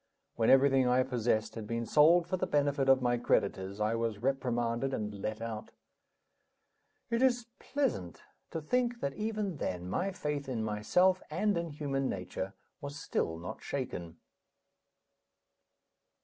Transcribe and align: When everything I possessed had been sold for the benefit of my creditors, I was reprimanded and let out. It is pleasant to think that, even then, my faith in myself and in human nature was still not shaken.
When 0.35 0.49
everything 0.49 0.87
I 0.87 1.03
possessed 1.03 1.53
had 1.53 1.67
been 1.67 1.85
sold 1.85 2.25
for 2.27 2.35
the 2.35 2.47
benefit 2.47 2.89
of 2.89 3.03
my 3.03 3.17
creditors, 3.17 3.79
I 3.79 3.93
was 3.93 4.17
reprimanded 4.17 4.95
and 4.95 5.13
let 5.13 5.41
out. 5.41 5.69
It 7.11 7.21
is 7.21 7.45
pleasant 7.59 8.23
to 8.49 8.61
think 8.61 8.99
that, 9.01 9.13
even 9.13 9.57
then, 9.57 9.87
my 9.87 10.11
faith 10.11 10.49
in 10.49 10.63
myself 10.63 11.21
and 11.29 11.55
in 11.55 11.69
human 11.69 12.09
nature 12.09 12.55
was 12.81 12.95
still 12.95 13.37
not 13.37 13.61
shaken. 13.61 14.17